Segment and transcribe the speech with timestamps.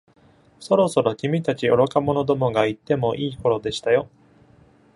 [0.59, 4.09] そろそろ君たち愚か者どもが言ってもいい頃でしたよ。